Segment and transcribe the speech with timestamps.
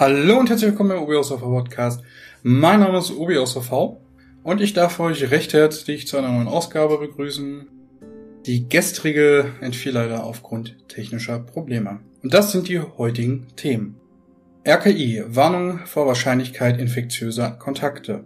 [0.00, 2.04] Hallo und herzlich willkommen Obi aus Podcast.
[2.44, 3.58] Mein Name ist aus
[4.44, 7.66] und ich darf euch recht herzlich zu einer neuen Ausgabe begrüßen.
[8.46, 11.98] Die gestrige entfiel leider aufgrund technischer Probleme.
[12.22, 13.96] Und das sind die heutigen Themen.
[14.64, 18.22] RKI, Warnung vor Wahrscheinlichkeit infektiöser Kontakte.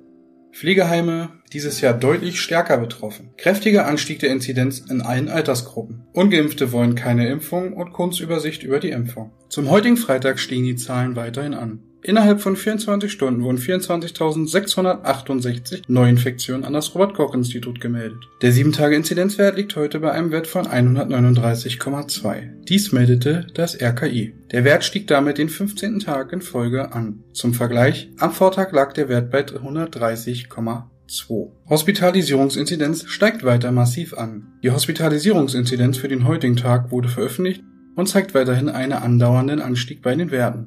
[0.53, 3.31] Pflegeheime dieses Jahr deutlich stärker betroffen.
[3.37, 6.05] Kräftiger Anstieg der Inzidenz in allen Altersgruppen.
[6.13, 9.33] Ungeimpfte wollen keine Impfung und Kunstübersicht über die Impfung.
[9.49, 11.81] Zum heutigen Freitag stiegen die Zahlen weiterhin an.
[12.05, 18.19] Innerhalb von 24 Stunden wurden 24.668 Neuinfektionen an das Robert-Koch-Institut gemeldet.
[18.43, 22.65] Der 7-Tage-Inzidenzwert liegt heute bei einem Wert von 139,2.
[22.69, 24.35] Dies meldete das RKI.
[24.51, 26.01] Der Wert stieg damit den 15.
[26.01, 27.23] Tag in Folge an.
[27.33, 31.51] Zum Vergleich, am Vortag lag der Wert bei 130,2.
[31.69, 34.49] Hospitalisierungsinzidenz steigt weiter massiv an.
[34.65, 37.63] Die Hospitalisierungsinzidenz für den heutigen Tag wurde veröffentlicht
[37.95, 40.67] und zeigt weiterhin einen andauernden Anstieg bei den Werten.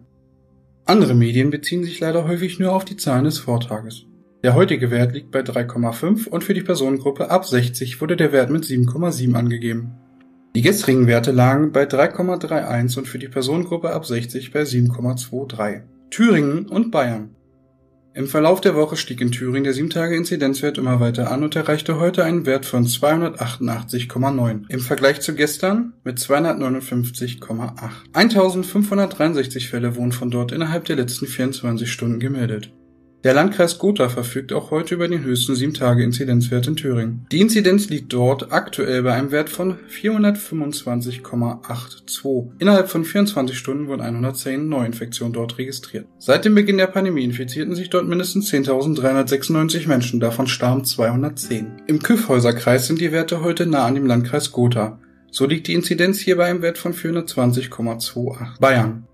[0.87, 4.05] Andere Medien beziehen sich leider häufig nur auf die Zahlen des Vortages.
[4.43, 8.51] Der heutige Wert liegt bei 3,5 und für die Personengruppe ab 60 wurde der Wert
[8.51, 9.95] mit 7,7 angegeben.
[10.55, 15.81] Die gestrigen Werte lagen bei 3,31 und für die Personengruppe ab 60 bei 7,23.
[16.11, 17.34] Thüringen und Bayern.
[18.15, 22.23] Im Verlauf der Woche stieg in Thüringen der 7-Tage-Inzidenzwert immer weiter an und erreichte heute
[22.23, 24.69] einen Wert von 288,9.
[24.69, 27.81] Im Vergleich zu gestern mit 259,8.
[28.13, 32.71] 1563 Fälle wurden von dort innerhalb der letzten 24 Stunden gemeldet.
[33.25, 37.25] Der Landkreis Gotha verfügt auch heute über den höchsten 7-Tage-Inzidenzwert in Thüringen.
[37.31, 42.49] Die Inzidenz liegt dort aktuell bei einem Wert von 425,82.
[42.59, 46.05] Innerhalb von 24 Stunden wurden 110 Neuinfektionen dort registriert.
[46.19, 51.81] Seit dem Beginn der Pandemie infizierten sich dort mindestens 10.396 Menschen, davon starben 210.
[51.87, 54.99] Im Küffhäuserkreis sind die Werte heute nah an dem Landkreis Gotha.
[55.31, 58.59] So liegt die Inzidenz hier bei einem Wert von 420,28.
[58.59, 59.07] Bayern.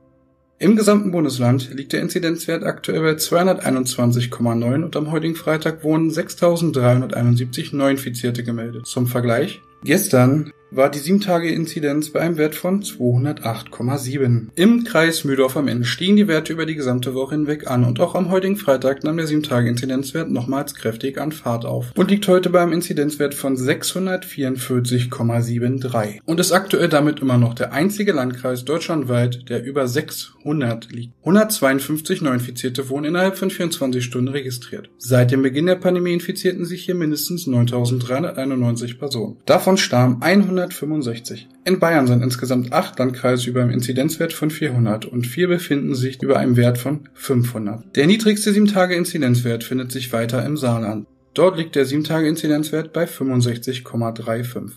[0.62, 7.76] Im gesamten Bundesland liegt der Inzidenzwert aktuell bei 221,9 und am heutigen Freitag wurden 6.371
[7.76, 8.86] Neuinfizierte gemeldet.
[8.86, 14.48] Zum Vergleich, gestern war die 7-Tage-Inzidenz bei einem Wert von 208,7.
[14.56, 18.00] Im Kreis Mühldorf am Ende stiegen die Werte über die gesamte Woche hinweg an und
[18.00, 22.50] auch am heutigen Freitag nahm der 7-Tage-Inzidenzwert nochmals kräftig an Fahrt auf und liegt heute
[22.50, 29.66] beim Inzidenzwert von 644,73 und ist aktuell damit immer noch der einzige Landkreis deutschlandweit, der
[29.66, 31.14] über 600 liegt.
[31.20, 34.90] 152 Neuinfizierte wurden innerhalb von 24 Stunden registriert.
[34.98, 39.36] Seit dem Beginn der Pandemie infizierten sich hier mindestens 9.391 Personen.
[39.46, 41.48] Davon starben 100 165.
[41.66, 46.22] In Bayern sind insgesamt acht Landkreise über einem Inzidenzwert von 400 und vier befinden sich
[46.22, 47.96] über einem Wert von 500.
[47.96, 51.08] Der niedrigste 7-Tage-Inzidenzwert findet sich weiter im Saarland.
[51.34, 54.72] Dort liegt der 7-Tage-Inzidenzwert bei 65,35.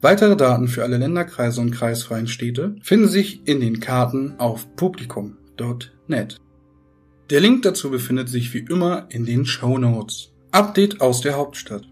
[0.00, 6.36] Weitere Daten für alle Länderkreise und kreisfreien Städte finden sich in den Karten auf publikum.net.
[7.30, 10.30] Der Link dazu befindet sich wie immer in den Show Notes.
[10.52, 11.82] Update aus der Hauptstadt.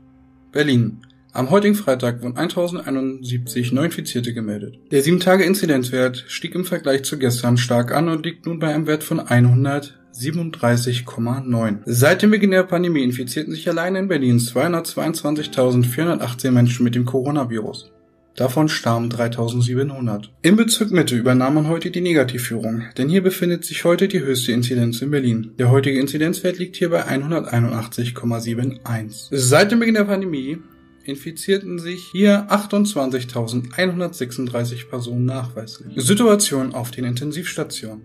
[0.53, 1.03] Berlin.
[1.36, 4.78] Am heutigen Freitag wurden 1071 Neuinfizierte gemeldet.
[4.91, 9.04] Der 7-Tage-Inzidenzwert stieg im Vergleich zu gestern stark an und liegt nun bei einem Wert
[9.04, 11.80] von 137,9.
[11.84, 17.92] Seit dem Beginn der Pandemie infizierten sich allein in Berlin 222.418 Menschen mit dem Coronavirus.
[18.34, 20.32] Davon starben 3700.
[20.41, 24.53] Im Bezirk Mitte übernahm man heute die Negativführung, denn hier befindet sich heute die höchste
[24.53, 25.53] Inzidenz in Berlin.
[25.58, 29.28] Der heutige Inzidenzwert liegt hier bei 181,71.
[29.32, 30.60] Seit dem Beginn der Pandemie
[31.06, 35.94] infizierten sich hier 28.136 Personen nachweislich.
[35.97, 38.03] Situation auf den Intensivstationen.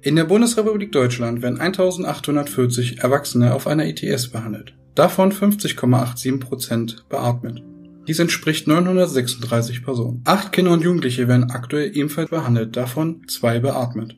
[0.00, 7.62] In der Bundesrepublik Deutschland werden 1840 Erwachsene auf einer ITS behandelt, davon 50,87 Prozent beatmet.
[8.08, 10.22] Dies entspricht 936 Personen.
[10.24, 14.16] Acht Kinder und Jugendliche werden aktuell ebenfalls behandelt, davon zwei beatmet.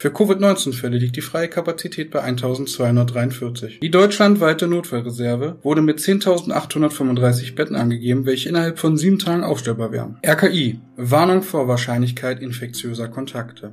[0.00, 3.80] Für Covid-19-Fälle liegt die freie Kapazität bei 1243.
[3.80, 10.16] Die deutschlandweite Notfallreserve wurde mit 10.835 Betten angegeben, welche innerhalb von sieben Tagen aufstellbar wären.
[10.26, 10.80] RKI.
[10.96, 13.72] Warnung vor Wahrscheinlichkeit infektiöser Kontakte.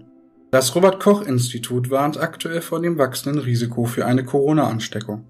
[0.52, 5.24] Das Robert Koch Institut warnt aktuell vor dem wachsenden Risiko für eine Corona-Ansteckung.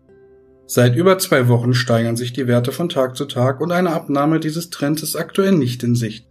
[0.66, 4.40] Seit über zwei Wochen steigern sich die Werte von Tag zu Tag und eine Abnahme
[4.40, 6.26] dieses Trends ist aktuell nicht in Sicht.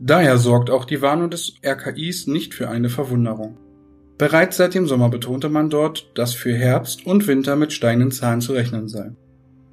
[0.00, 3.56] Daher sorgt auch die Warnung des RKIs nicht für eine Verwunderung.
[4.18, 8.40] Bereits seit dem Sommer betonte man dort, dass für Herbst und Winter mit steigenden Zahlen
[8.40, 9.12] zu rechnen sei.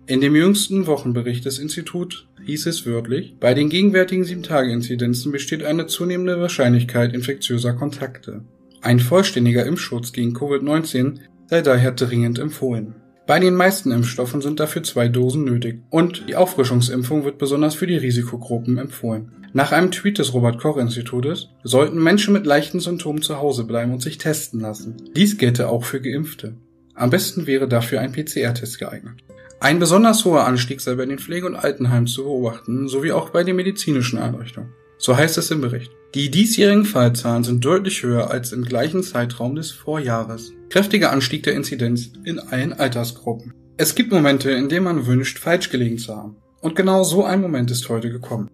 [0.05, 5.87] In dem jüngsten Wochenbericht des Instituts hieß es wörtlich, bei den gegenwärtigen 7-Tage-Inzidenzen besteht eine
[5.87, 8.43] zunehmende Wahrscheinlichkeit infektiöser Kontakte.
[8.81, 11.15] Ein vollständiger Impfschutz gegen Covid-19
[11.47, 12.93] sei daher dringend empfohlen.
[13.25, 17.87] Bei den meisten Impfstoffen sind dafür zwei Dosen nötig und die Auffrischungsimpfung wird besonders für
[17.87, 19.31] die Risikogruppen empfohlen.
[19.55, 23.93] Nach einem Tweet des Robert Koch Institutes sollten Menschen mit leichten Symptomen zu Hause bleiben
[23.93, 24.97] und sich testen lassen.
[25.15, 26.55] Dies gelte auch für Geimpfte.
[26.93, 29.23] Am besten wäre dafür ein PCR-Test geeignet.
[29.61, 33.45] Ein besonders hoher Anstieg sei bei den Pflege- und Altenheimen zu beobachten, sowie auch bei
[33.45, 34.73] den medizinischen Einrichtungen.
[34.97, 35.89] So heißt es im Bericht.
[36.15, 40.51] Die diesjährigen Fallzahlen sind deutlich höher als im gleichen Zeitraum des Vorjahres.
[40.69, 43.53] Kräftiger Anstieg der Inzidenz in allen Altersgruppen.
[43.77, 46.35] Es gibt Momente, in denen man wünscht, falsch gelegen zu haben.
[46.59, 48.49] Und genau so ein Moment ist heute gekommen.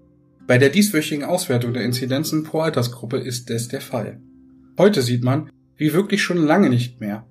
[0.51, 4.19] Bei der dieswöchigen Auswertung der Inzidenzen pro Altersgruppe ist es der Fall.
[4.77, 7.25] Heute sieht man, wie wirklich schon lange nicht mehr,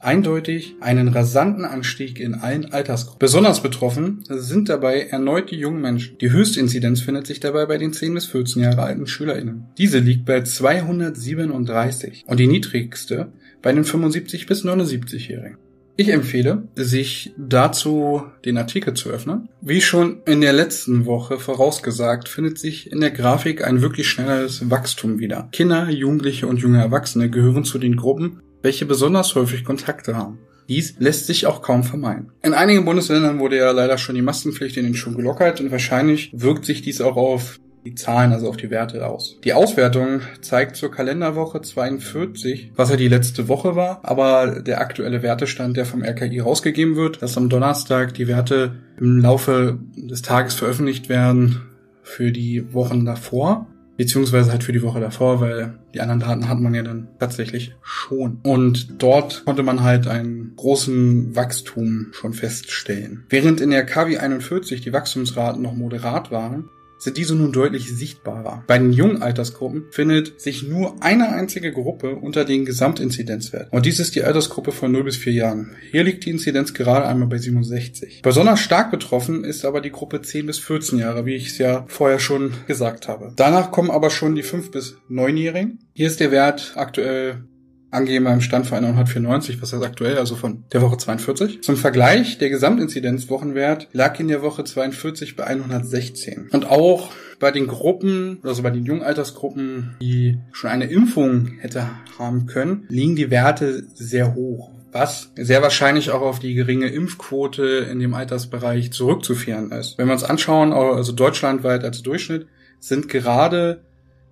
[0.00, 3.18] eindeutig einen rasanten Anstieg in allen Altersgruppen.
[3.18, 6.16] Besonders betroffen sind dabei erneut die jungen Menschen.
[6.22, 9.66] Die höchste Inzidenz findet sich dabei bei den 10 bis 14 Jahre alten SchülerInnen.
[9.76, 15.58] Diese liegt bei 237 und die niedrigste bei den 75 bis 79-Jährigen.
[15.94, 19.50] Ich empfehle, sich dazu den Artikel zu öffnen.
[19.60, 24.70] Wie schon in der letzten Woche vorausgesagt, findet sich in der Grafik ein wirklich schnelleres
[24.70, 25.48] Wachstum wieder.
[25.52, 30.38] Kinder, Jugendliche und junge Erwachsene gehören zu den Gruppen, welche besonders häufig Kontakte haben.
[30.68, 32.32] Dies lässt sich auch kaum vermeiden.
[32.42, 36.30] In einigen Bundesländern wurde ja leider schon die Maskenpflicht in den Schulen gelockert und wahrscheinlich
[36.32, 39.38] wirkt sich dies auch auf die Zahlen, also auf die Werte aus.
[39.44, 45.22] Die Auswertung zeigt zur Kalenderwoche 42, was ja die letzte Woche war, aber der aktuelle
[45.22, 50.54] Wertestand, der vom RKI rausgegeben wird, dass am Donnerstag die Werte im Laufe des Tages
[50.54, 51.62] veröffentlicht werden
[52.02, 56.58] für die Wochen davor, beziehungsweise halt für die Woche davor, weil die anderen Daten hat
[56.58, 58.38] man ja dann tatsächlich schon.
[58.42, 63.24] Und dort konnte man halt einen großen Wachstum schon feststellen.
[63.28, 66.68] Während in der KW 41 die Wachstumsraten noch moderat waren,
[67.02, 68.62] sind diese nun deutlich sichtbarer.
[68.68, 73.70] Bei den jungen Altersgruppen findet sich nur eine einzige Gruppe unter den Gesamtinzidenzwerten.
[73.70, 75.72] Und dies ist die Altersgruppe von 0 bis 4 Jahren.
[75.90, 78.22] Hier liegt die Inzidenz gerade einmal bei 67.
[78.22, 81.84] Besonders stark betroffen ist aber die Gruppe 10 bis 14 Jahre, wie ich es ja
[81.88, 83.32] vorher schon gesagt habe.
[83.34, 85.80] Danach kommen aber schon die 5 bis 9-Jährigen.
[85.94, 87.44] Hier ist der Wert aktuell
[87.92, 91.62] angegeben beim Stand für 194, was ist aktuell, also von der Woche 42.
[91.62, 96.48] Zum Vergleich, der Gesamtinzidenzwochenwert lag in der Woche 42 bei 116.
[96.50, 102.46] Und auch bei den Gruppen, also bei den Jungaltersgruppen, die schon eine Impfung hätte haben
[102.46, 107.98] können, liegen die Werte sehr hoch was sehr wahrscheinlich auch auf die geringe Impfquote in
[107.98, 109.96] dem Altersbereich zurückzuführen ist.
[109.96, 112.46] Wenn wir uns anschauen, also deutschlandweit als Durchschnitt,
[112.78, 113.80] sind gerade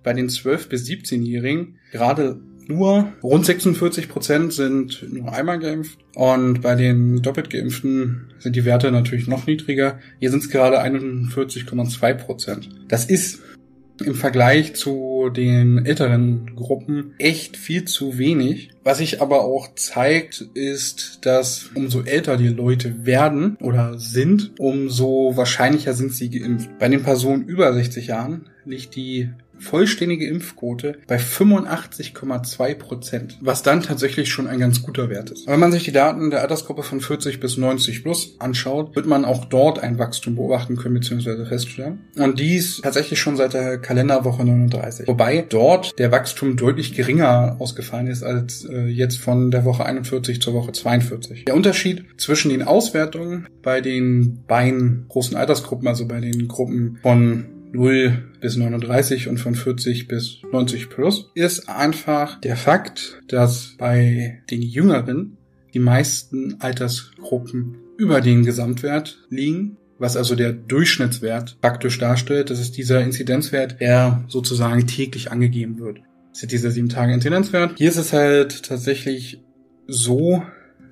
[0.03, 6.61] bei den 12- bis 17-Jährigen gerade nur rund 46 Prozent sind nur einmal geimpft und
[6.61, 9.99] bei den doppelt geimpften sind die Werte natürlich noch niedriger.
[10.19, 12.69] Hier sind es gerade 41,2 Prozent.
[12.87, 13.41] Das ist
[14.05, 18.69] im Vergleich zu den älteren Gruppen echt viel zu wenig.
[18.83, 25.33] Was sich aber auch zeigt, ist, dass umso älter die Leute werden oder sind, umso
[25.35, 26.69] wahrscheinlicher sind sie geimpft.
[26.79, 29.29] Bei den Personen über 60 Jahren liegt die
[29.61, 35.47] vollständige Impfquote bei 85,2 Prozent, was dann tatsächlich schon ein ganz guter Wert ist.
[35.47, 39.25] wenn man sich die Daten der Altersgruppe von 40 bis 90 plus anschaut, wird man
[39.25, 41.45] auch dort ein Wachstum beobachten können bzw.
[41.45, 41.99] feststellen.
[42.15, 45.07] Und dies tatsächlich schon seit der Kalenderwoche 39.
[45.07, 50.41] Wobei dort der Wachstum deutlich geringer ausgefallen ist als äh, jetzt von der Woche 41
[50.41, 51.45] zur Woche 42.
[51.45, 57.60] Der Unterschied zwischen den Auswertungen bei den beiden großen Altersgruppen, also bei den Gruppen von
[57.73, 64.41] 0 bis 39 und von 40 bis 90 plus, ist einfach der Fakt, dass bei
[64.49, 65.37] den Jüngeren
[65.73, 72.49] die meisten Altersgruppen über den Gesamtwert liegen, was also der Durchschnittswert praktisch darstellt.
[72.49, 75.99] Das ist dieser Inzidenzwert, der sozusagen täglich angegeben wird.
[76.33, 77.77] Das ist dieser 7 Tage Inzidenzwert.
[77.77, 79.43] Hier ist es halt tatsächlich
[79.87, 80.43] so,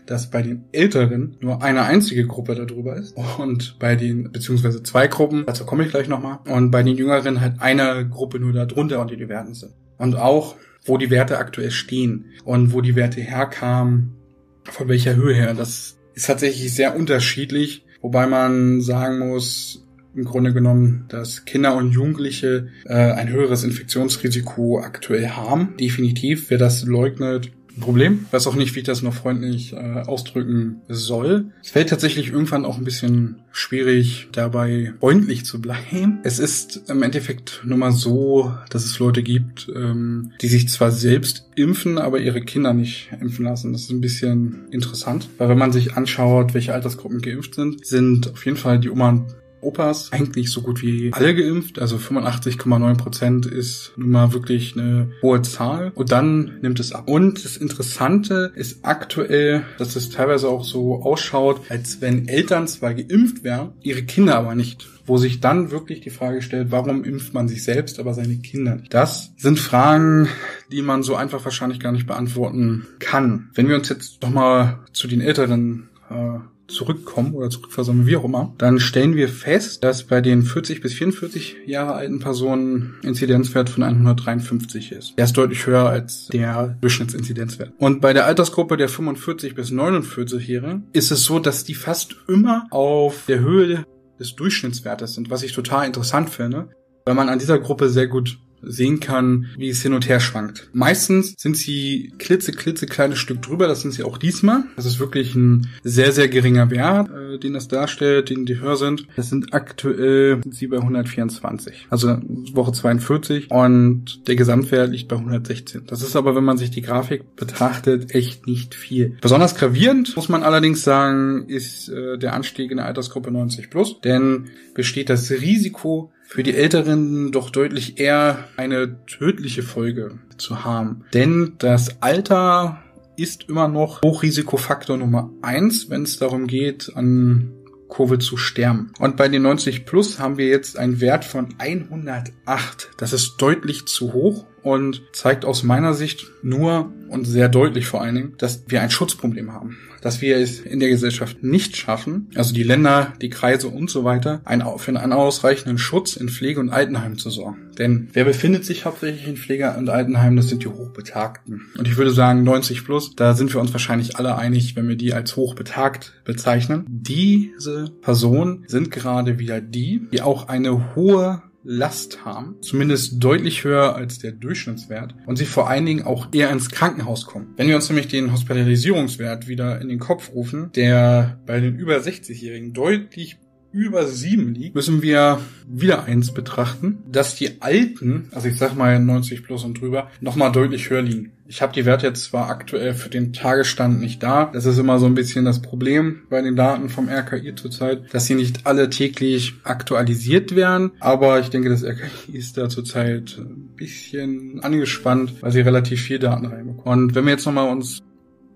[0.09, 5.07] dass bei den Älteren nur eine einzige Gruppe darüber ist und bei den, beziehungsweise zwei
[5.07, 9.01] Gruppen, dazu komme ich gleich nochmal, und bei den Jüngeren halt eine Gruppe nur darunter
[9.01, 9.73] und die Werten sind.
[9.99, 14.15] Und auch, wo die Werte aktuell stehen und wo die Werte herkamen,
[14.63, 19.85] von welcher Höhe her, das ist tatsächlich sehr unterschiedlich, wobei man sagen muss,
[20.15, 25.75] im Grunde genommen, dass Kinder und Jugendliche äh, ein höheres Infektionsrisiko aktuell haben.
[25.79, 26.49] Definitiv.
[26.49, 28.25] Wer das leugnet, Problem.
[28.27, 31.45] Ich weiß auch nicht, wie ich das noch freundlich äh, ausdrücken soll.
[31.61, 36.19] Es fällt tatsächlich irgendwann auch ein bisschen schwierig, dabei freundlich zu bleiben.
[36.23, 40.91] Es ist im Endeffekt nur mal so, dass es Leute gibt, ähm, die sich zwar
[40.91, 43.73] selbst impfen, aber ihre Kinder nicht impfen lassen.
[43.73, 48.31] Das ist ein bisschen interessant, weil wenn man sich anschaut, welche Altersgruppen geimpft sind, sind
[48.31, 49.25] auf jeden Fall die Oma
[49.61, 51.79] Opas eigentlich so gut wie alle geimpft.
[51.79, 55.91] Also 85,9 Prozent ist nun mal wirklich eine hohe Zahl.
[55.95, 57.07] Und dann nimmt es ab.
[57.07, 62.93] Und das Interessante ist aktuell, dass es teilweise auch so ausschaut, als wenn Eltern zwar
[62.93, 67.33] geimpft wären, ihre Kinder aber nicht wo sich dann wirklich die Frage stellt, warum impft
[67.33, 68.93] man sich selbst, aber seine Kinder nicht?
[68.93, 70.29] Das sind Fragen,
[70.71, 73.49] die man so einfach wahrscheinlich gar nicht beantworten kann.
[73.55, 76.39] Wenn wir uns jetzt nochmal zu den Älteren äh,
[76.69, 80.93] zurückkommen oder zurückversammeln, wie auch immer, dann stellen wir fest, dass bei den 40 bis
[80.93, 85.17] 44 Jahre alten Personen Inzidenzwert von 153 ist.
[85.17, 87.73] Der ist deutlich höher als der Durchschnittsinzidenzwert.
[87.77, 92.67] Und bei der Altersgruppe der 45 bis 49-Jährigen ist es so, dass die fast immer
[92.71, 93.85] auf der Höhe
[94.19, 96.69] des Durchschnittswertes sind, was ich total interessant finde,
[97.05, 100.69] weil man an dieser Gruppe sehr gut sehen kann, wie es hin und her schwankt.
[100.73, 104.63] Meistens sind sie klitze, klitze kleines Stück drüber, das sind sie auch diesmal.
[104.75, 108.75] Das ist wirklich ein sehr, sehr geringer Wert, äh, den das darstellt, den die höher
[108.75, 109.07] sind.
[109.15, 112.17] Das sind aktuell sind sie bei 124, also
[112.53, 115.83] Woche 42 und der Gesamtwert liegt bei 116.
[115.87, 119.17] Das ist aber, wenn man sich die Grafik betrachtet, echt nicht viel.
[119.21, 124.01] Besonders gravierend, muss man allerdings sagen, ist äh, der Anstieg in der Altersgruppe 90 plus,
[124.01, 131.03] denn besteht das Risiko für die Älteren doch deutlich eher eine tödliche Folge zu haben.
[131.11, 132.83] Denn das Alter
[133.17, 137.51] ist immer noch Hochrisikofaktor Nummer eins, wenn es darum geht, an
[137.89, 138.93] Covid zu sterben.
[138.99, 142.91] Und bei den 90 plus haben wir jetzt einen Wert von 108.
[142.97, 148.03] Das ist deutlich zu hoch und zeigt aus meiner Sicht nur und sehr deutlich vor
[148.03, 149.79] allen Dingen, dass wir ein Schutzproblem haben.
[150.01, 154.03] Dass wir es in der Gesellschaft nicht schaffen, also die Länder, die Kreise und so
[154.03, 154.41] weiter,
[154.77, 157.69] für einen ausreichenden Schutz in Pflege- und Altenheimen zu sorgen.
[157.77, 160.35] Denn wer befindet sich hauptsächlich in Pflege- und Altenheimen?
[160.35, 161.67] Das sind die Hochbetagten.
[161.77, 164.95] Und ich würde sagen, 90 plus, da sind wir uns wahrscheinlich alle einig, wenn wir
[164.95, 166.85] die als hochbetagt bezeichnen.
[166.87, 173.95] Diese Personen sind gerade wieder die, die auch eine hohe Last haben, zumindest deutlich höher
[173.95, 177.53] als der Durchschnittswert und sie vor allen Dingen auch eher ins Krankenhaus kommen.
[177.57, 181.97] Wenn wir uns nämlich den Hospitalisierungswert wieder in den Kopf rufen, der bei den über
[181.97, 183.37] 60-Jährigen deutlich
[183.71, 188.99] über sieben liegt, müssen wir wieder eins betrachten, dass die Alten, also ich sag mal
[188.99, 191.31] 90 plus und drüber, nochmal deutlich höher liegen.
[191.47, 194.45] Ich habe die Werte jetzt zwar aktuell für den Tagesstand nicht da.
[194.53, 198.27] Das ist immer so ein bisschen das Problem bei den Daten vom RKI zurzeit, dass
[198.27, 200.91] sie nicht alle täglich aktualisiert werden.
[200.99, 206.19] Aber ich denke, das RKI ist da zurzeit ein bisschen angespannt, weil sie relativ viel
[206.19, 207.05] Daten reinbekommen.
[207.05, 207.99] Und wenn wir jetzt nochmal uns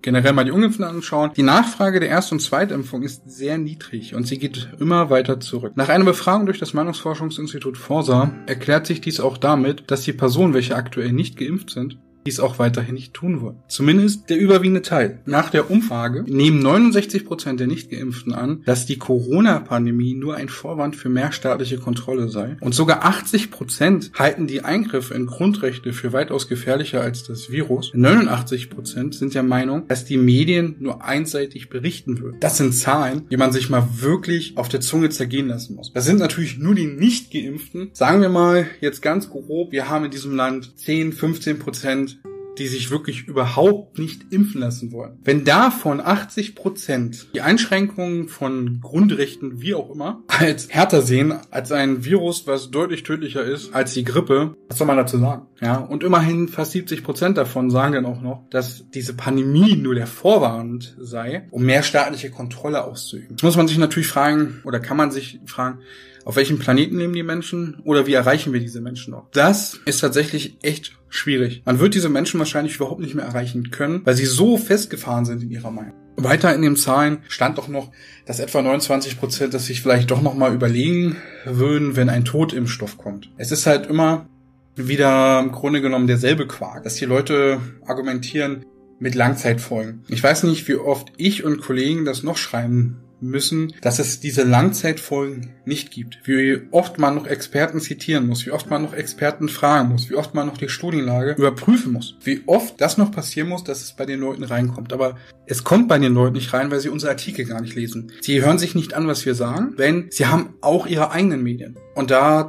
[0.03, 4.27] generell mal die Ungeimpften anschauen, die Nachfrage der Erst- und Zweitimpfung ist sehr niedrig und
[4.27, 5.74] sie geht immer weiter zurück.
[5.75, 10.53] Nach einer Befragung durch das Meinungsforschungsinstitut Forsa erklärt sich dies auch damit, dass die Personen,
[10.53, 13.57] welche aktuell nicht geimpft sind, dies auch weiterhin nicht tun wollen.
[13.67, 15.19] Zumindest der überwiegende Teil.
[15.25, 20.95] Nach der Umfrage nehmen 69 Prozent der Nichtgeimpften an, dass die Corona-Pandemie nur ein Vorwand
[20.95, 22.57] für mehr staatliche Kontrolle sei.
[22.59, 27.91] Und sogar 80 Prozent halten die Eingriffe in Grundrechte für weitaus gefährlicher als das Virus.
[27.93, 32.37] 89 Prozent sind der Meinung, dass die Medien nur einseitig berichten würden.
[32.39, 35.91] Das sind Zahlen, die man sich mal wirklich auf der Zunge zergehen lassen muss.
[35.93, 37.89] Das sind natürlich nur die Nichtgeimpften.
[37.93, 42.12] Sagen wir mal jetzt ganz grob, wir haben in diesem Land 10, 15 Prozent
[42.57, 45.19] die sich wirklich überhaupt nicht impfen lassen wollen.
[45.24, 51.72] Wenn davon 80 Prozent die Einschränkungen von Grundrechten, wie auch immer, als härter sehen, als
[51.72, 55.48] ein Virus, was deutlich tödlicher ist als die Grippe, was soll man dazu sagen?
[55.62, 59.95] Ja, und immerhin fast 70 Prozent davon sagen dann auch noch, dass diese Pandemie nur
[59.95, 63.29] der Vorwand sei, um mehr staatliche Kontrolle auszuüben.
[63.31, 65.79] Jetzt muss man sich natürlich fragen, oder kann man sich fragen,
[66.25, 69.29] auf welchem Planeten leben die Menschen oder wie erreichen wir diese Menschen noch?
[69.31, 71.62] Das ist tatsächlich echt schwierig.
[71.65, 75.43] Man wird diese Menschen wahrscheinlich überhaupt nicht mehr erreichen können, weil sie so festgefahren sind
[75.43, 75.93] in ihrer Meinung.
[76.15, 77.91] Weiter in den Zahlen stand doch noch,
[78.25, 82.98] dass etwa 29 Prozent das sich vielleicht doch noch mal überlegen würden, wenn ein Totimpfstoff
[82.98, 83.29] kommt.
[83.38, 84.27] Es ist halt immer
[84.75, 88.65] wieder im Grunde genommen derselbe Quark, dass die Leute argumentieren
[89.00, 90.03] mit Langzeitfolgen.
[90.08, 94.43] Ich weiß nicht, wie oft ich und Kollegen das noch schreiben müssen, dass es diese
[94.43, 96.19] Langzeitfolgen nicht gibt.
[96.25, 100.15] Wie oft man noch Experten zitieren muss, wie oft man noch Experten fragen muss, wie
[100.15, 103.93] oft man noch die Studienlage überprüfen muss, wie oft das noch passieren muss, dass es
[103.93, 104.93] bei den Leuten reinkommt.
[104.93, 108.11] Aber es kommt bei den Leuten nicht rein, weil sie unsere Artikel gar nicht lesen.
[108.21, 111.77] Sie hören sich nicht an, was wir sagen, denn sie haben auch ihre eigenen Medien.
[111.95, 112.47] Und da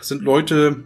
[0.00, 0.84] sind Leute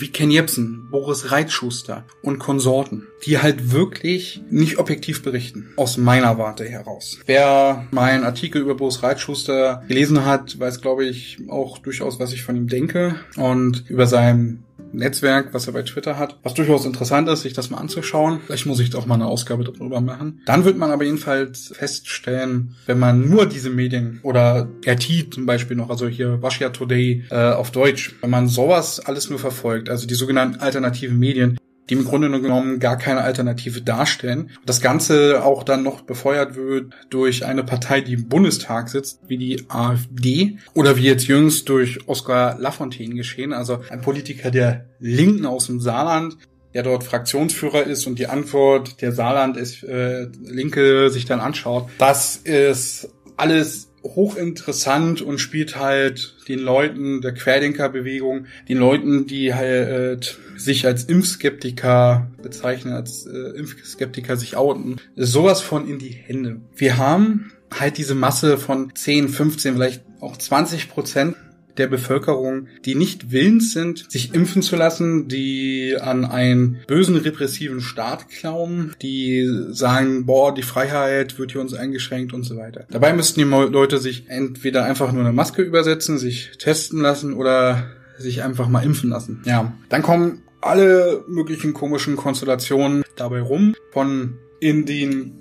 [0.00, 6.38] wie Ken Jebsen, Boris Reitschuster und Konsorten, die halt wirklich nicht objektiv berichten, aus meiner
[6.38, 7.18] Warte heraus.
[7.26, 12.42] Wer meinen Artikel über Boris Reitschuster gelesen hat, weiß, glaube ich, auch durchaus, was ich
[12.42, 17.28] von ihm denke und über seinen Netzwerk, was er bei Twitter hat, was durchaus interessant
[17.28, 18.40] ist, sich das mal anzuschauen.
[18.46, 20.40] Vielleicht muss ich auch mal eine Ausgabe darüber machen.
[20.46, 25.76] Dann wird man aber jedenfalls feststellen, wenn man nur diese Medien oder RT zum Beispiel
[25.76, 30.06] noch, also hier Russia Today äh, auf Deutsch, wenn man sowas alles nur verfolgt, also
[30.06, 34.50] die sogenannten alternativen Medien, die im Grunde genommen gar keine Alternative darstellen.
[34.64, 39.38] Das Ganze auch dann noch befeuert wird durch eine Partei, die im Bundestag sitzt, wie
[39.38, 45.46] die AfD oder wie jetzt jüngst durch Oskar Lafontaine geschehen, also ein Politiker der Linken
[45.46, 46.36] aus dem Saarland,
[46.72, 51.88] der dort Fraktionsführer ist und die Antwort der Saarland ist äh, Linke sich dann anschaut.
[51.98, 60.38] Das ist alles hochinteressant und spielt halt den Leuten der Querdenkerbewegung, den Leuten, die halt
[60.56, 66.60] sich als Impfskeptiker bezeichnen, als äh, Impfskeptiker sich outen, sowas von in die Hände.
[66.76, 71.36] Wir haben halt diese Masse von 10, 15, vielleicht auch 20 Prozent
[71.76, 77.80] der Bevölkerung, die nicht willens sind, sich impfen zu lassen, die an einen bösen repressiven
[77.80, 82.86] Staat glauben, die sagen, boah, die Freiheit wird hier uns eingeschränkt und so weiter.
[82.90, 87.84] Dabei müssten die Leute sich entweder einfach nur eine Maske übersetzen, sich testen lassen oder
[88.18, 89.42] sich einfach mal impfen lassen.
[89.44, 93.74] Ja, dann kommen alle möglichen komischen Konstellationen dabei rum.
[93.92, 95.32] Von in den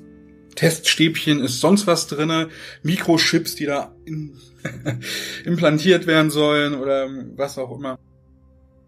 [0.55, 2.49] Teststäbchen ist sonst was drinne,
[2.83, 4.37] Mikrochips, die da in
[5.45, 7.99] implantiert werden sollen oder was auch immer.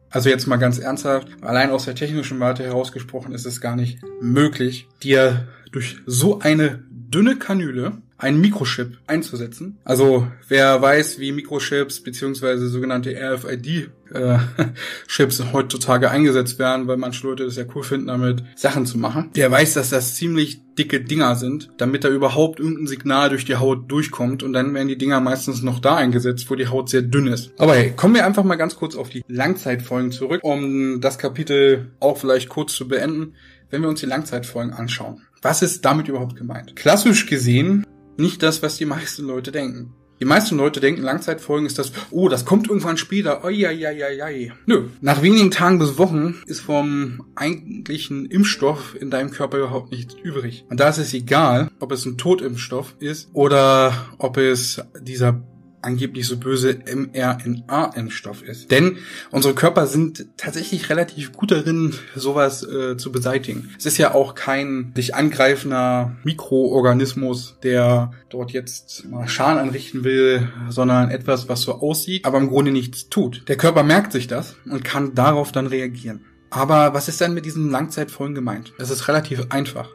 [0.09, 3.99] Also jetzt mal ganz ernsthaft, allein aus der technischen Warte herausgesprochen ist es gar nicht
[4.21, 9.77] möglich, dir durch so eine dünne Kanüle einen Mikrochip einzusetzen.
[9.83, 13.89] Also wer weiß, wie Mikrochips beziehungsweise sogenannte RFID-Chips
[15.39, 19.31] äh, heutzutage eingesetzt werden, weil manche Leute das ja cool finden, damit Sachen zu machen,
[19.35, 23.57] der weiß, dass das ziemlich dicke Dinger sind, damit da überhaupt irgendein Signal durch die
[23.57, 27.01] Haut durchkommt und dann werden die Dinger meistens noch da eingesetzt, wo die Haut sehr
[27.01, 27.51] dünn ist.
[27.57, 31.91] Aber hey, kommen wir einfach mal ganz kurz auf die Langzeitfolgen zurück, um das Kapitel
[31.99, 33.35] auch vielleicht kurz zu beenden,
[33.69, 35.21] wenn wir uns die Langzeitfolgen anschauen.
[35.41, 36.75] Was ist damit überhaupt gemeint?
[36.75, 37.85] Klassisch gesehen
[38.17, 39.93] nicht das, was die meisten Leute denken.
[40.21, 44.23] Die meisten Leute denken, Langzeitfolgen ist das, oh, das kommt irgendwann später, oi, oi, oi,
[44.23, 44.51] oi.
[44.65, 44.85] Nö.
[45.01, 50.63] Nach wenigen Tagen bis Wochen ist vom eigentlichen Impfstoff in deinem Körper überhaupt nichts übrig.
[50.69, 55.43] Und da ist es egal, ob es ein Totimpfstoff ist oder ob es dieser
[55.85, 58.71] angeblich so böse mRNA-Impfstoff ist.
[58.71, 58.97] Denn
[59.31, 63.69] unsere Körper sind tatsächlich relativ gut darin, sowas äh, zu beseitigen.
[63.77, 70.49] Es ist ja auch kein sich angreifender Mikroorganismus, der dort jetzt mal Schaden anrichten will,
[70.69, 73.47] sondern etwas, was so aussieht, aber im Grunde nichts tut.
[73.47, 76.25] Der Körper merkt sich das und kann darauf dann reagieren.
[76.49, 78.73] Aber was ist denn mit diesen Langzeitfolgen gemeint?
[78.77, 79.89] Es ist relativ einfach.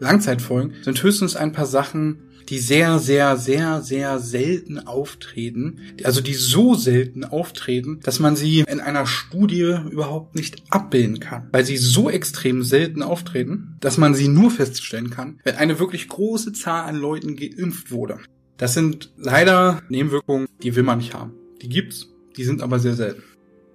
[0.00, 5.80] Langzeitfolgen sind höchstens ein paar Sachen, die sehr, sehr, sehr, sehr selten auftreten.
[6.02, 11.48] Also die so selten auftreten, dass man sie in einer Studie überhaupt nicht abbilden kann.
[11.52, 16.08] Weil sie so extrem selten auftreten, dass man sie nur feststellen kann, wenn eine wirklich
[16.08, 18.18] große Zahl an Leuten geimpft wurde.
[18.56, 21.32] Das sind leider Nebenwirkungen, die will man nicht haben.
[21.60, 23.22] Die gibt's, die sind aber sehr selten.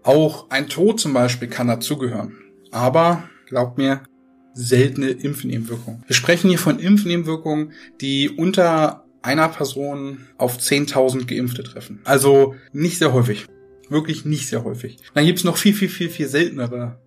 [0.04, 2.38] Auch ein Tod zum Beispiel kann dazugehören.
[2.72, 4.04] Aber glaubt mir,
[4.60, 6.04] seltene Impfnebenwirkungen.
[6.06, 12.02] Wir sprechen hier von Impfnebenwirkungen, die unter einer Person auf 10.000 Geimpfte treffen.
[12.04, 13.46] Also nicht sehr häufig.
[13.90, 14.98] Wirklich nicht sehr häufig.
[15.14, 17.00] Dann gibt's noch viel, viel, viel, viel seltenere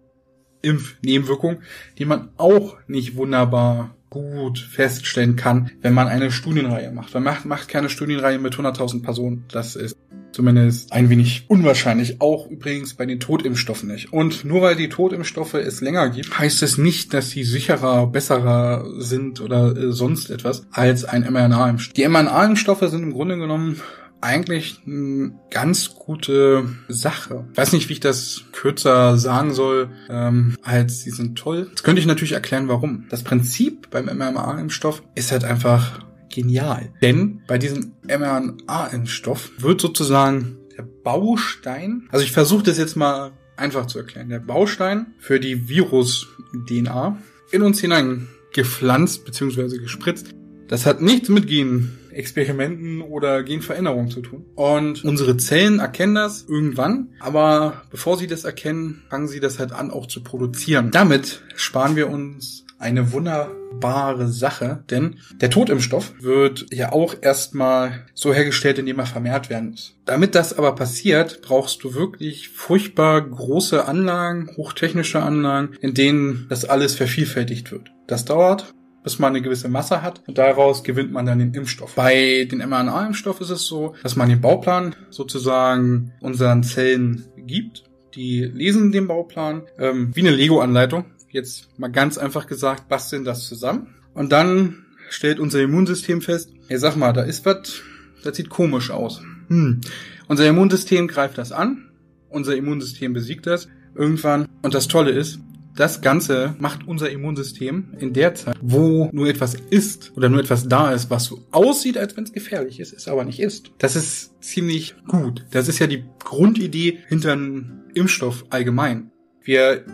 [0.63, 1.63] Impfnebenwirkungen,
[1.99, 7.15] die man auch nicht wunderbar gut feststellen kann, wenn man eine Studienreihe macht.
[7.15, 9.45] Man macht, macht keine Studienreihe mit 100.000 Personen.
[9.51, 9.97] Das ist
[10.33, 12.21] zumindest ein wenig unwahrscheinlich.
[12.21, 14.13] Auch übrigens bei den Totimpfstoffen nicht.
[14.13, 18.85] Und nur weil die Totimpfstoffe es länger gibt, heißt es nicht, dass sie sicherer, besserer
[18.99, 21.95] sind oder äh, sonst etwas als ein mRNA-Impfstoff.
[21.95, 23.81] Die mRNA-Impfstoffe sind im Grunde genommen
[24.23, 27.47] eigentlich eine ganz gute Sache.
[27.53, 31.67] Ich weiß nicht, wie ich das kürzer sagen soll, ähm, als sie sind toll.
[31.71, 33.07] Jetzt könnte ich natürlich erklären, warum.
[33.11, 36.91] Das Prinzip beim mRNA-Impfstoff ist halt einfach genial.
[37.03, 43.87] Denn bei diesem mRNA-Impfstoff wird sozusagen der Baustein, also ich versuche das jetzt mal einfach
[43.87, 47.19] zu erklären, der Baustein für die Virus-DNA
[47.51, 49.79] in uns hinein gepflanzt bzw.
[49.79, 50.31] gespritzt.
[50.69, 54.45] Das hat nichts mit Genen Experimenten oder Genveränderungen zu tun.
[54.55, 59.73] Und unsere Zellen erkennen das irgendwann, aber bevor sie das erkennen, fangen sie das halt
[59.73, 60.91] an auch zu produzieren.
[60.91, 68.35] Damit sparen wir uns eine wunderbare Sache, denn der Totimpfstoff wird ja auch erstmal so
[68.35, 69.95] hergestellt, indem er vermehrt werden muss.
[70.05, 76.65] Damit das aber passiert, brauchst du wirklich furchtbar große Anlagen, hochtechnische Anlagen, in denen das
[76.65, 77.93] alles vervielfältigt wird.
[78.09, 81.95] Das dauert bis man eine gewisse Masse hat und daraus gewinnt man dann den Impfstoff.
[81.95, 87.85] Bei den mRNA-Impfstoff ist es so, dass man den Bauplan sozusagen unseren Zellen gibt
[88.15, 91.07] Die lesen den Bauplan ähm, wie eine Lego-Anleitung.
[91.31, 93.95] Jetzt mal ganz einfach gesagt, basteln das zusammen.
[94.15, 97.83] Und dann stellt unser Immunsystem fest, hey, sag mal, da ist was,
[98.23, 99.23] das sieht komisch aus.
[99.49, 99.81] Hm.
[100.29, 101.91] Unser Immunsystem greift das an,
[102.29, 104.47] unser Immunsystem besiegt das irgendwann.
[104.63, 105.39] Und das Tolle ist,
[105.75, 110.69] das Ganze macht unser Immunsystem in der Zeit, wo nur etwas ist oder nur etwas
[110.69, 113.71] da ist, was so aussieht, als wenn es gefährlich ist, es aber nicht ist.
[113.79, 115.45] Das ist ziemlich gut.
[115.51, 119.11] Das ist ja die Grundidee hinter einem Impfstoff allgemein.
[119.43, 119.85] Wir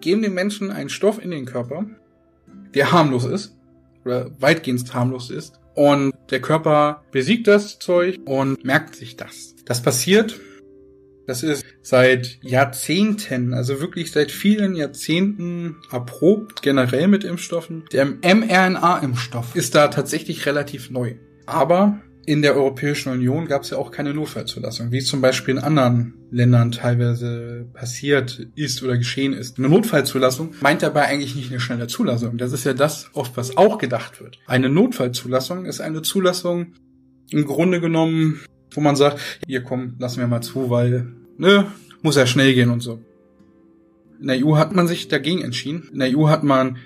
[0.00, 1.86] geben den Menschen einen Stoff in den Körper,
[2.74, 3.56] der harmlos ist
[4.04, 9.54] oder weitgehend harmlos ist und der Körper besiegt das Zeug und merkt sich das.
[9.64, 10.40] Das passiert
[11.30, 17.84] das ist seit Jahrzehnten, also wirklich seit vielen Jahrzehnten erprobt, generell mit Impfstoffen.
[17.92, 21.14] Der mRNA-Impfstoff ist da tatsächlich relativ neu.
[21.46, 25.54] Aber in der Europäischen Union gab es ja auch keine Notfallzulassung, wie es zum Beispiel
[25.54, 29.58] in anderen Ländern teilweise passiert ist oder geschehen ist.
[29.58, 32.38] Eine Notfallzulassung meint dabei eigentlich nicht eine schnelle Zulassung.
[32.38, 34.40] Das ist ja das, oft was auch gedacht wird.
[34.46, 36.74] Eine Notfallzulassung ist eine Zulassung
[37.30, 38.40] im Grunde genommen,
[38.72, 41.66] wo man sagt, hier komm, lassen wir mal zu, weil ne,
[42.02, 43.00] muss ja schnell gehen und so.
[44.20, 45.88] In der EU hat man sich dagegen entschieden.
[45.92, 46.76] In der EU hat man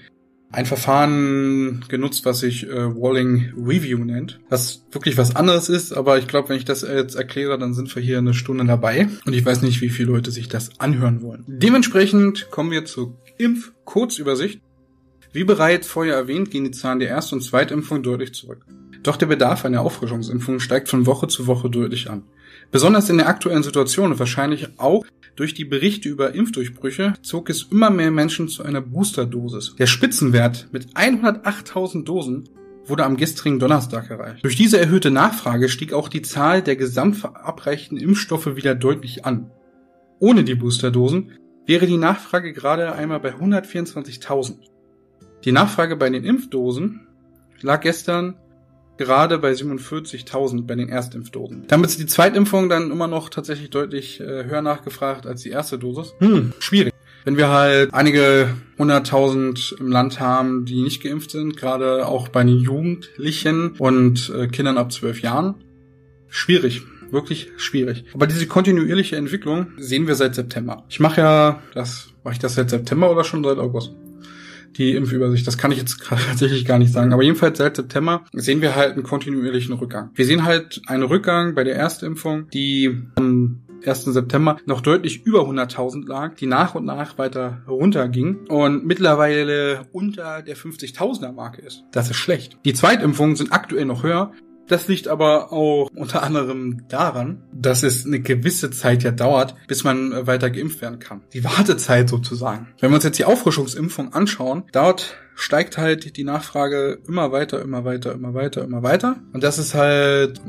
[0.52, 6.16] ein Verfahren genutzt, was sich äh, Walling Review nennt, was wirklich was anderes ist, aber
[6.18, 9.32] ich glaube, wenn ich das jetzt erkläre, dann sind wir hier eine Stunde dabei und
[9.32, 11.42] ich weiß nicht, wie viele Leute sich das anhören wollen.
[11.48, 14.60] Dementsprechend kommen wir zur Impf-Kurzübersicht.
[15.32, 18.64] Wie bereits vorher erwähnt, gehen die Zahlen der Erst- und Zweitimpfung deutlich zurück.
[19.02, 22.22] Doch der Bedarf einer Auffrischungsimpfung steigt von Woche zu Woche deutlich an.
[22.74, 25.06] Besonders in der aktuellen Situation und wahrscheinlich auch
[25.36, 29.76] durch die Berichte über Impfdurchbrüche zog es immer mehr Menschen zu einer Boosterdosis.
[29.78, 32.48] Der Spitzenwert mit 108.000 Dosen
[32.84, 34.42] wurde am gestrigen Donnerstag erreicht.
[34.42, 39.52] Durch diese erhöhte Nachfrage stieg auch die Zahl der gesamt verabreichten Impfstoffe wieder deutlich an.
[40.18, 41.30] Ohne die Boosterdosen
[41.66, 44.56] wäre die Nachfrage gerade einmal bei 124.000.
[45.44, 47.06] Die Nachfrage bei den Impfdosen
[47.60, 48.34] lag gestern
[48.96, 51.64] gerade bei 47.000 bei den Erstimpfdosen.
[51.68, 55.78] Damit ist die Zweitimpfung dann immer noch tatsächlich deutlich äh, höher nachgefragt als die erste
[55.78, 56.14] Dosis.
[56.18, 56.92] Hm, schwierig.
[57.24, 62.44] Wenn wir halt einige hunderttausend im Land haben, die nicht geimpft sind, gerade auch bei
[62.44, 65.54] den Jugendlichen und äh, Kindern ab zwölf Jahren,
[66.28, 66.82] schwierig
[67.14, 68.04] wirklich schwierig.
[68.12, 70.84] Aber diese kontinuierliche Entwicklung sehen wir seit September.
[70.90, 73.94] Ich mache ja das, mache ich das seit September oder schon seit August?
[74.78, 75.46] Die Impfübersicht.
[75.46, 77.12] Das kann ich jetzt tatsächlich gar nicht sagen.
[77.12, 80.10] Aber jedenfalls seit September sehen wir halt einen kontinuierlichen Rückgang.
[80.14, 84.04] Wir sehen halt einen Rückgang bei der Erstimpfung, die am 1.
[84.04, 90.42] September noch deutlich über 100.000 lag, die nach und nach weiter runterging und mittlerweile unter
[90.42, 91.84] der 50.000er Marke ist.
[91.92, 92.58] Das ist schlecht.
[92.64, 94.32] Die Zweitimpfungen sind aktuell noch höher,
[94.68, 99.84] das liegt aber auch unter anderem daran, dass es eine gewisse Zeit ja dauert, bis
[99.84, 101.22] man weiter geimpft werden kann.
[101.32, 102.68] Die Wartezeit sozusagen.
[102.80, 107.84] Wenn wir uns jetzt die Auffrischungsimpfung anschauen, dort steigt halt die Nachfrage immer weiter, immer
[107.84, 109.16] weiter, immer weiter, immer weiter.
[109.32, 110.40] Und das ist halt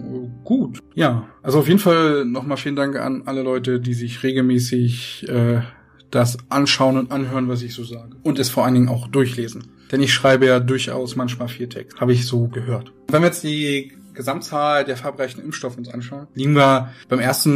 [0.43, 0.80] gut.
[0.93, 5.62] Ja, also auf jeden Fall nochmal vielen Dank an alle Leute, die sich regelmäßig äh,
[6.12, 8.15] das anschauen und anhören, was ich so sage.
[8.23, 9.63] Und es vor allen Dingen auch durchlesen.
[9.91, 11.99] Denn ich schreibe ja durchaus manchmal viel Text.
[11.99, 12.91] Habe ich so gehört.
[13.08, 17.49] Wenn wir jetzt die Gesamtzahl der verabreichten Impfstoffe uns anschauen, liegen wir beim 1.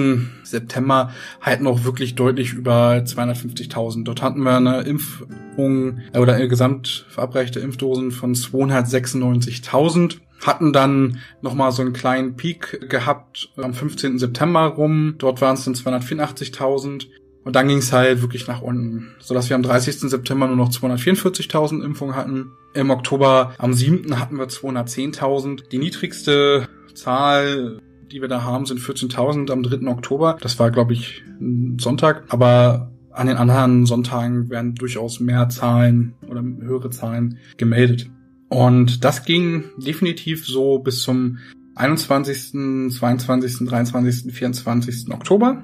[0.44, 4.04] September halt noch wirklich deutlich über 250.000.
[4.04, 11.72] Dort hatten wir eine Impfung äh, oder gesamt verabreichte Impfdosen von 296.000 hatten dann nochmal
[11.72, 14.20] so einen kleinen Peak gehabt am 15.
[14.20, 15.16] September rum.
[15.18, 17.08] Dort waren es dann 284.000.
[17.44, 20.02] Und dann ging es halt wirklich nach unten, sodass wir am 30.
[20.02, 22.52] September nur noch 244.000 Impfungen hatten.
[22.74, 24.20] Im Oktober am 7.
[24.20, 25.70] hatten wir 210.000.
[25.70, 27.80] Die niedrigste Zahl,
[28.12, 29.88] die wir da haben, sind 14.000 am 3.
[29.88, 30.38] Oktober.
[30.42, 32.26] Das war, glaube ich, ein Sonntag.
[32.30, 38.10] Aber an den anderen Sonntagen werden durchaus mehr Zahlen oder höhere Zahlen gemeldet.
[38.50, 41.38] Und das ging definitiv so bis zum
[41.76, 42.52] 21.,
[42.98, 45.14] 22., 23., 24.
[45.14, 45.64] Oktober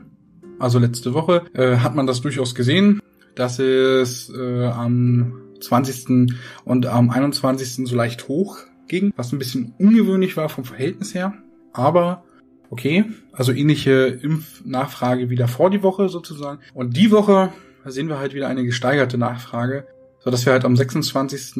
[0.60, 3.02] also letzte Woche, äh, hat man das durchaus gesehen,
[3.36, 6.32] dass es äh, am 20.
[6.64, 7.88] und am 21.
[7.88, 11.34] so leicht hoch ging, was ein bisschen ungewöhnlich war vom Verhältnis her.
[11.74, 12.24] Aber
[12.70, 16.60] okay, also ähnliche Impfnachfrage wieder vor die Woche sozusagen.
[16.74, 17.52] Und die Woche
[17.86, 19.88] sehen wir halt wieder eine gesteigerte Nachfrage,
[20.20, 21.56] sodass wir halt am 26.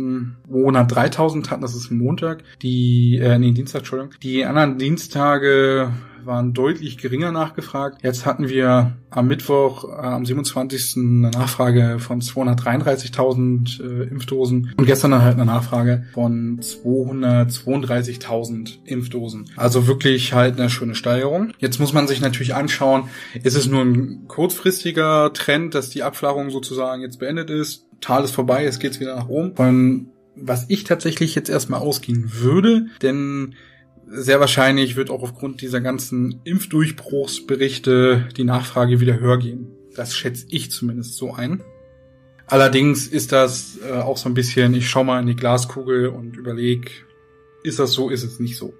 [0.48, 4.14] Monat 3000 hatten, das ist Montag, die, äh, nee, Dienstag, Entschuldigung.
[4.24, 5.92] Die anderen Dienstage
[6.26, 8.00] waren deutlich geringer nachgefragt.
[8.04, 10.98] Jetzt hatten wir am Mittwoch, äh, am 27.
[10.98, 19.50] eine Nachfrage von 233.000 äh, Impfdosen und gestern dann halt eine Nachfrage von 232.000 Impfdosen.
[19.56, 21.54] Also wirklich halt eine schöne Steigerung.
[21.60, 23.10] Jetzt muss man sich natürlich anschauen,
[23.42, 27.86] ist es nur ein kurzfristiger Trend, dass die Abflachung sozusagen jetzt beendet ist?
[28.02, 29.56] Tal ist vorbei, es geht wieder nach oben.
[29.56, 33.56] Von was ich tatsächlich jetzt erstmal ausgehen würde, denn
[34.08, 39.68] sehr wahrscheinlich wird auch aufgrund dieser ganzen Impfdurchbruchsberichte die Nachfrage wieder höher gehen.
[39.96, 41.64] Das schätze ich zumindest so ein.
[42.48, 46.38] Allerdings ist das äh, auch so ein bisschen, ich schau mal in die Glaskugel und
[46.38, 46.92] überlege,
[47.64, 48.74] ist das so, ist es nicht so.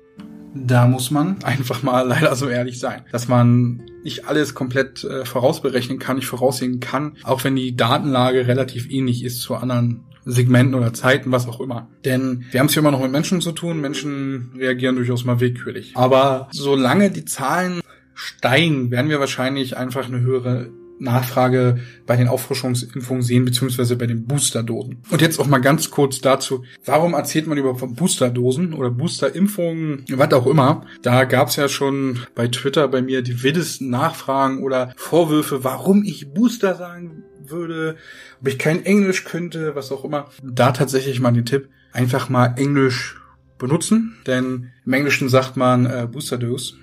[0.54, 5.26] Da muss man einfach mal leider so ehrlich sein, dass man nicht alles komplett äh,
[5.26, 10.76] vorausberechnen kann, nicht voraussehen kann, auch wenn die Datenlage relativ ähnlich ist zu anderen Segmenten
[10.76, 11.88] oder Zeiten, was auch immer.
[12.04, 13.80] Denn wir haben es hier immer noch mit Menschen zu tun.
[13.80, 15.94] Menschen reagieren durchaus mal willkürlich.
[15.96, 17.82] Aber solange die Zahlen
[18.14, 24.26] steigen, werden wir wahrscheinlich einfach eine höhere Nachfrage bei den Auffrischungsimpfungen sehen, beziehungsweise bei den
[24.26, 25.02] Boosterdosen.
[25.10, 30.06] Und jetzt auch mal ganz kurz dazu, warum erzählt man überhaupt von Boosterdosen oder Boosterimpfungen,
[30.12, 30.86] was auch immer.
[31.02, 36.04] Da gab es ja schon bei Twitter bei mir die wildesten Nachfragen oder Vorwürfe, warum
[36.04, 37.98] ich Booster sagen würde,
[38.42, 40.30] ob ich kein Englisch könnte, was auch immer.
[40.44, 43.18] Da tatsächlich mal den Tipp, einfach mal Englisch
[43.58, 46.76] benutzen, denn im Englischen sagt man äh, Booster Dose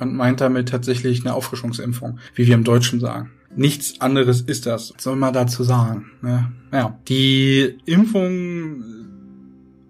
[0.00, 3.30] und meint damit tatsächlich eine Auffrischungsimpfung, wie wir im Deutschen sagen.
[3.54, 4.92] Nichts anderes ist das.
[4.98, 6.10] Soll man dazu sagen?
[6.20, 6.52] Ne?
[6.72, 8.84] Ja, die Impfungen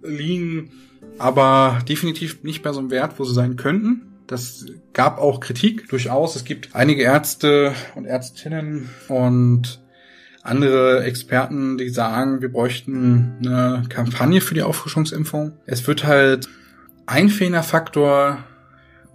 [0.05, 0.71] liegen
[1.19, 4.03] aber definitiv nicht bei so einem Wert, wo sie sein könnten.
[4.27, 6.37] Das gab auch Kritik durchaus.
[6.37, 9.81] Es gibt einige Ärzte und Ärztinnen und
[10.47, 15.53] andere Experten, die sagen, wir bräuchten eine Kampagne für die Auffrischungsimpfung.
[15.67, 16.49] Es wird halt
[17.07, 18.39] ein Fehlerfaktor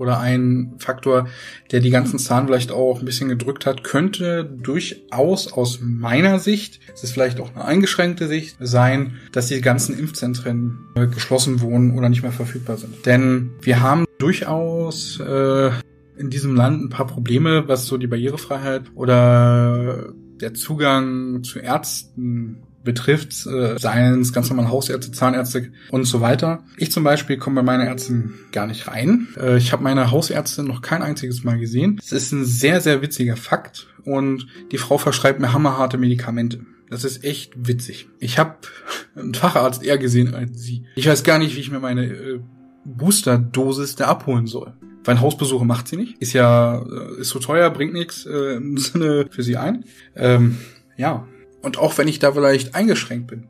[0.01, 1.27] oder ein Faktor,
[1.71, 6.79] der die ganzen Zahlen vielleicht auch ein bisschen gedrückt hat, könnte durchaus aus meiner Sicht,
[6.91, 12.09] es ist vielleicht auch eine eingeschränkte Sicht, sein, dass die ganzen Impfzentren geschlossen wurden oder
[12.09, 13.05] nicht mehr verfügbar sind.
[13.05, 15.69] Denn wir haben durchaus äh,
[16.17, 22.63] in diesem Land ein paar Probleme, was so die Barrierefreiheit oder der Zugang zu Ärzten
[22.83, 26.63] betrifft, äh, seien es ganz normal Hausärzte, Zahnärzte und so weiter.
[26.77, 29.27] Ich zum Beispiel komme bei meiner Ärztin gar nicht rein.
[29.39, 31.99] Äh, ich habe meine Hausärztin noch kein einziges Mal gesehen.
[32.01, 36.61] Es ist ein sehr, sehr witziger Fakt und die Frau verschreibt mir hammerharte Medikamente.
[36.89, 38.09] Das ist echt witzig.
[38.19, 38.57] Ich habe
[39.15, 40.85] einen Facharzt eher gesehen als sie.
[40.95, 42.39] Ich weiß gar nicht, wie ich mir meine äh,
[42.83, 44.73] Booster-Dosis da abholen soll.
[45.03, 46.21] Weil Hausbesuche macht sie nicht.
[46.21, 49.85] Ist ja, äh, ist so teuer, bringt nichts äh, im Sinne für sie ein.
[50.15, 50.57] Ähm,
[50.97, 51.27] ja.
[51.61, 53.47] Und auch wenn ich da vielleicht eingeschränkt bin,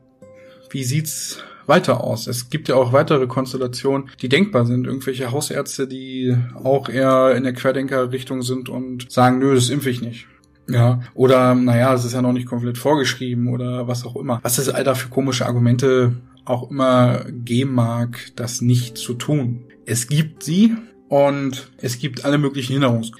[0.70, 2.26] wie sieht's weiter aus?
[2.26, 4.86] Es gibt ja auch weitere Konstellationen, die denkbar sind.
[4.86, 10.02] Irgendwelche Hausärzte, die auch eher in der Querdenker-Richtung sind und sagen, nö, das impfe ich
[10.02, 10.26] nicht.
[10.68, 14.40] Ja, oder naja, es ist ja noch nicht komplett vorgeschrieben oder was auch immer.
[14.42, 16.12] Was es all da für komische Argumente
[16.44, 19.64] auch immer geben mag, das nicht zu tun.
[19.84, 20.76] Es gibt sie,
[21.12, 23.12] und es gibt alle möglichen Hinderungs.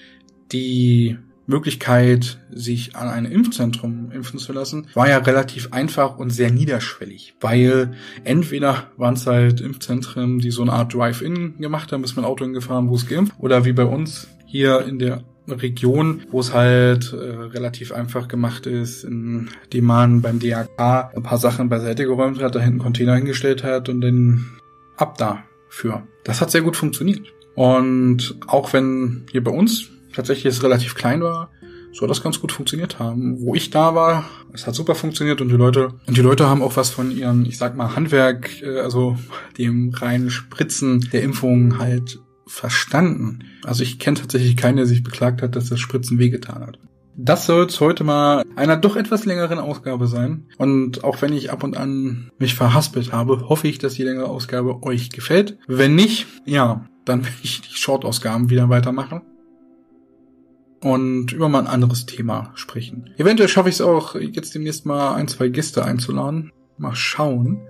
[0.51, 6.51] Die Möglichkeit, sich an ein Impfzentrum impfen zu lassen, war ja relativ einfach und sehr
[6.51, 7.93] niederschwellig, weil
[8.25, 12.47] entweder waren es halt Impfzentren, die so eine Art Drive-In gemacht haben, ist mein Auto
[12.47, 17.13] hingefahren, wo es geimpft, oder wie bei uns hier in der Region, wo es halt
[17.13, 19.51] äh, relativ einfach gemacht ist, indem
[19.85, 24.01] man beim DAK ein paar Sachen beiseite geräumt hat, da hinten Container hingestellt hat und
[24.01, 24.47] dann
[24.97, 26.05] ab da für.
[26.25, 27.31] Das hat sehr gut funktioniert.
[27.55, 31.51] Und auch wenn hier bei uns tatsächlich es relativ klein war,
[31.93, 33.41] soll das ganz gut funktioniert haben.
[33.41, 36.63] Wo ich da war, es hat super funktioniert und die Leute, und die Leute haben
[36.63, 39.19] auch was von ihrem, ich sag mal, Handwerk, äh, also
[39.59, 43.45] dem reinen Spritzen der Impfung halt verstanden.
[43.65, 46.79] Also ich kenne tatsächlich keinen, der sich beklagt hat, dass das Spritzen wehgetan hat.
[47.15, 50.47] Das soll es heute mal einer doch etwas längeren Ausgabe sein.
[50.57, 54.29] Und auch wenn ich ab und an mich verhaspelt habe, hoffe ich, dass die längere
[54.29, 55.59] Ausgabe euch gefällt.
[55.67, 59.23] Wenn nicht, ja, dann werde ich die Short-Ausgaben wieder weitermachen
[60.83, 63.11] und über mal ein anderes Thema sprechen.
[63.17, 66.51] Eventuell schaffe ich es auch, jetzt demnächst mal ein, zwei Gäste einzuladen.
[66.79, 67.61] Mal schauen.